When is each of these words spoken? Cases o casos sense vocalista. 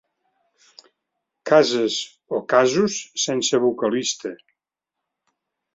Cases 1.51 1.99
o 2.39 2.41
casos 2.55 2.97
sense 3.27 3.61
vocalista. 3.69 4.35